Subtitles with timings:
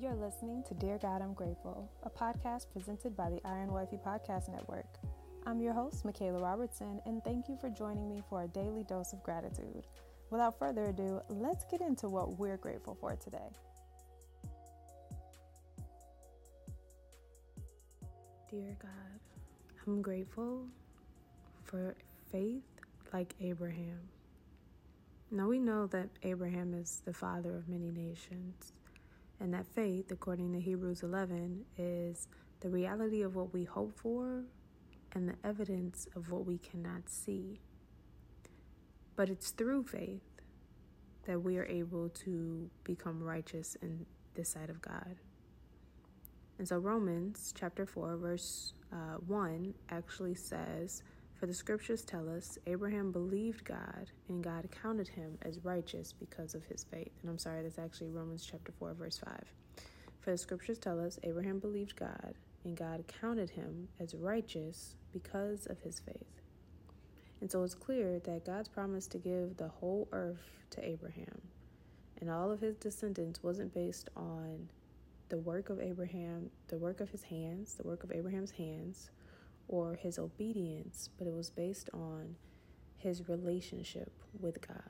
[0.00, 4.48] You're listening to Dear God, I'm Grateful, a podcast presented by the Iron Wifey Podcast
[4.48, 4.86] Network.
[5.44, 9.12] I'm your host, Michaela Robertson, and thank you for joining me for a daily dose
[9.12, 9.86] of gratitude.
[10.30, 13.50] Without further ado, let's get into what we're grateful for today.
[18.50, 19.20] Dear God,
[19.86, 20.64] I'm grateful
[21.64, 21.94] for
[22.32, 22.64] faith
[23.12, 24.00] like Abraham.
[25.30, 28.72] Now we know that Abraham is the father of many nations,
[29.40, 32.28] and that faith, according to Hebrews 11, is
[32.60, 34.44] the reality of what we hope for
[35.12, 37.58] and the evidence of what we cannot see.
[39.16, 40.22] But it's through faith
[41.26, 45.16] that we are able to become righteous in the sight of God.
[46.58, 51.02] And so Romans chapter 4, verse uh, 1 actually says,
[51.40, 56.54] For the scriptures tell us Abraham believed God, and God counted him as righteous because
[56.54, 57.12] of his faith.
[57.22, 59.44] And I'm sorry, that's actually Romans chapter 4, verse 5.
[60.20, 62.34] For the scriptures tell us Abraham believed God,
[62.64, 66.42] and God counted him as righteous because of his faith.
[67.40, 71.40] And so it's clear that God's promise to give the whole earth to Abraham
[72.20, 74.68] and all of his descendants wasn't based on
[75.30, 79.10] the work of Abraham, the work of his hands, the work of Abraham's hands,
[79.70, 82.34] or his obedience, but it was based on
[82.96, 84.82] his relationship with God.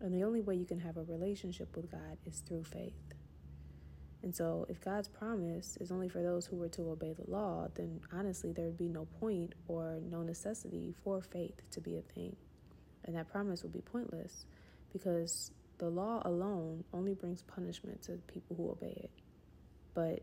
[0.00, 2.92] And the only way you can have a relationship with God is through faith.
[4.22, 7.68] And so, if God's promise is only for those who were to obey the law,
[7.74, 12.02] then honestly, there would be no point or no necessity for faith to be a
[12.02, 12.36] thing.
[13.04, 14.44] And that promise would be pointless
[14.92, 19.10] because the law alone only brings punishment to people who obey it.
[19.94, 20.20] But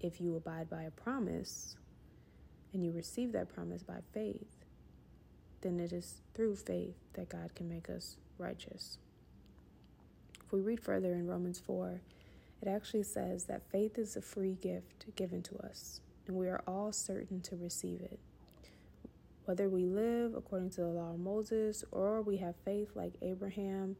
[0.00, 1.76] if you abide by a promise
[2.72, 4.64] and you receive that promise by faith,
[5.60, 8.98] then it is through faith that God can make us righteous.
[10.44, 12.00] If we read further in Romans 4,
[12.60, 16.62] it actually says that faith is a free gift given to us, and we are
[16.66, 18.18] all certain to receive it.
[19.44, 23.96] Whether we live according to the law of Moses or we have faith like Abraham,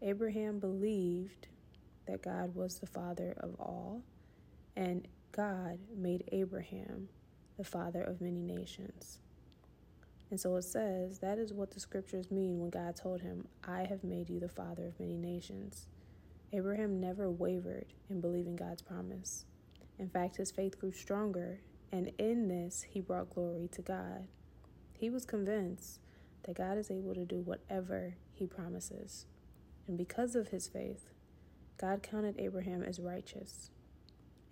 [0.00, 1.48] Abraham believed
[2.06, 4.02] that God was the father of all
[4.76, 7.08] and God made Abraham
[7.56, 9.20] the father of many nations.
[10.30, 13.84] And so it says that is what the scriptures mean when God told him, I
[13.84, 15.86] have made you the father of many nations.
[16.52, 19.44] Abraham never wavered in believing God's promise.
[19.98, 21.60] In fact, his faith grew stronger,
[21.92, 24.26] and in this, he brought glory to God.
[24.92, 26.00] He was convinced
[26.44, 29.26] that God is able to do whatever he promises.
[29.86, 31.10] And because of his faith,
[31.78, 33.70] God counted Abraham as righteous.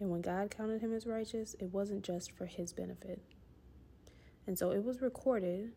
[0.03, 3.23] And when God counted him as righteous, it wasn't just for his benefit.
[4.49, 5.71] And so it was recorded,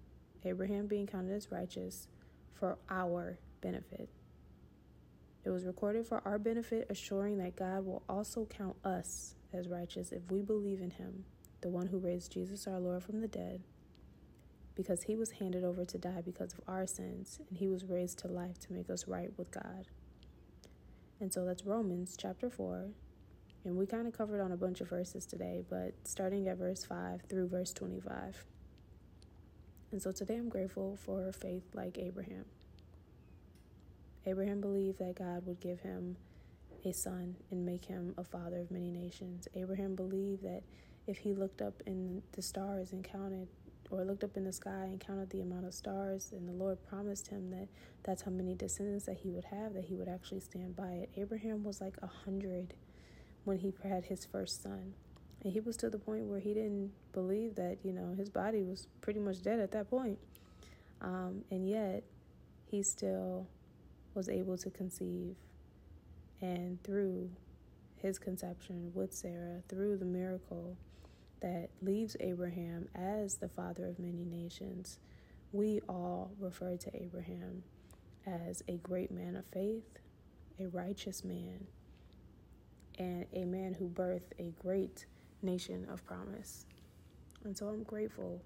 [0.44, 2.08] Abraham being counted as righteous,
[2.56, 4.10] for our benefit.
[5.44, 10.12] It was recorded for our benefit, assuring that God will also count us as righteous
[10.12, 11.26] if we believe in him,
[11.62, 13.62] the one who raised Jesus our Lord from the dead,
[14.74, 18.18] because he was handed over to die because of our sins, and he was raised
[18.20, 19.86] to life to make us right with God.
[21.20, 22.88] And so that's Romans chapter 4,
[23.66, 26.86] and we kind of covered on a bunch of verses today, but starting at verse
[26.86, 28.46] 5 through verse 25.
[29.92, 32.46] And so today I'm grateful for faith like Abraham.
[34.26, 36.16] Abraham believed that God would give him
[36.84, 39.48] a son and make him a father of many nations.
[39.56, 40.62] Abraham believed that
[41.08, 43.48] if he looked up in the stars and counted,
[43.92, 46.78] or looked up in the sky and counted the amount of stars, and the Lord
[46.88, 47.68] promised him that
[48.04, 51.10] that's how many descendants that he would have, that he would actually stand by it.
[51.16, 52.74] Abraham was like a hundred
[53.46, 54.94] when he had his first son.
[55.44, 58.64] And he was to the point where he didn't believe that, you know, his body
[58.64, 60.18] was pretty much dead at that point.
[61.02, 62.04] Um, and yet,
[62.66, 63.48] he still
[64.16, 65.36] was able to conceive.
[66.42, 67.30] And through
[67.98, 70.78] his conception with Sarah, through the miracle
[71.42, 74.98] that leaves Abraham as the father of many nations,
[75.52, 77.64] we all refer to Abraham
[78.26, 80.00] as a great man of faith,
[80.60, 81.68] a righteous man,
[82.98, 85.06] and a man who birthed a great
[85.42, 86.66] nation of promise.
[87.44, 88.42] And so I'm grateful,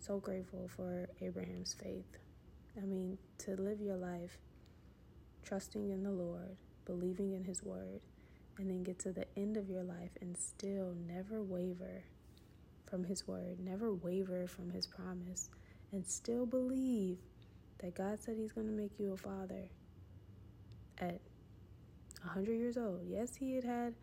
[0.00, 2.18] so grateful for Abraham's faith.
[2.76, 4.38] I mean, to live your life
[5.42, 8.00] trusting in the Lord, believing in His word,
[8.58, 12.04] and then get to the end of your life and still never waver
[12.84, 15.48] from His word, never waver from His promise,
[15.92, 17.18] and still believe
[17.78, 19.68] that God said He's going to make you a father
[20.98, 21.20] at
[22.22, 23.00] 100 years old.
[23.08, 23.94] Yes, he had had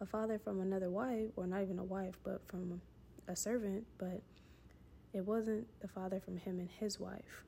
[0.00, 2.80] a father from another wife, or not even a wife, but from
[3.28, 4.20] a servant, but
[5.12, 7.44] it wasn't the father from him and his wife.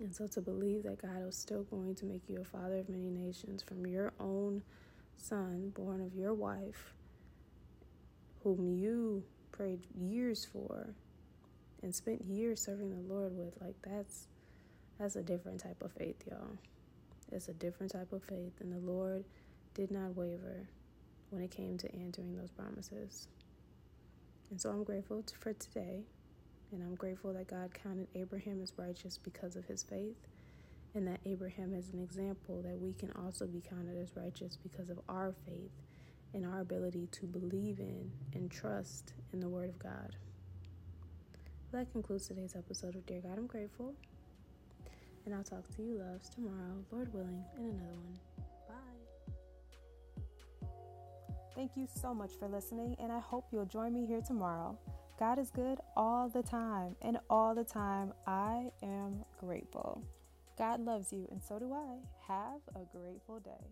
[0.00, 2.88] And so to believe that God was still going to make you a father of
[2.88, 4.62] many nations from your own
[5.16, 6.94] son born of your wife,
[8.44, 10.94] whom you prayed years for
[11.82, 14.28] and spent years serving the Lord with, like that's
[14.98, 16.58] that's a different type of faith, y'all.
[17.30, 19.24] It's a different type of faith, and the Lord
[19.74, 20.68] did not waver
[21.30, 23.28] when it came to answering those promises.
[24.50, 26.04] And so I'm grateful for today,
[26.72, 30.16] and I'm grateful that God counted Abraham as righteous because of his faith,
[30.94, 34.88] and that Abraham is an example that we can also be counted as righteous because
[34.88, 35.70] of our faith
[36.32, 40.16] and our ability to believe in and trust in the Word of God.
[41.72, 43.94] That concludes today's episode of Dear God, I'm Grateful.
[45.28, 48.18] And I'll talk to you, loves, tomorrow, Lord willing, in another one.
[48.66, 48.96] Bye.
[51.54, 54.78] Thank you so much for listening, and I hope you'll join me here tomorrow.
[55.18, 60.02] God is good all the time, and all the time I am grateful.
[60.56, 61.98] God loves you, and so do I.
[62.26, 63.66] Have a grateful day.